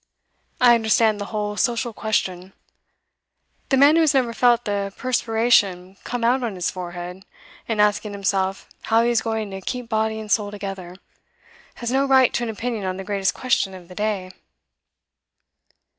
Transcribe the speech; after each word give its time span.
I 0.59 0.73
understand 0.73 1.21
the 1.21 1.25
whole 1.25 1.55
"social 1.57 1.93
question." 1.93 2.53
The 3.69 3.77
man 3.77 3.93
who 3.95 4.01
has 4.01 4.15
never 4.15 4.33
felt 4.33 4.65
the 4.65 4.91
perspiration 4.97 5.95
come 6.03 6.23
out 6.23 6.41
on 6.43 6.55
his 6.55 6.71
forehead 6.71 7.23
in 7.67 7.79
asking 7.79 8.13
himself 8.13 8.67
how 8.81 9.03
he 9.03 9.11
is 9.11 9.21
going 9.21 9.51
to 9.51 9.61
keep 9.61 9.89
body 9.89 10.19
and 10.19 10.31
soul 10.31 10.49
together, 10.49 10.95
has 11.75 11.91
no 11.91 12.07
right 12.07 12.33
to 12.33 12.41
an 12.41 12.49
opinion 12.49 12.83
on 12.83 12.97
the 12.97 13.03
greatest 13.03 13.35
question 13.35 13.75
of 13.75 13.89
the 13.89 13.93
day. 13.93 14.31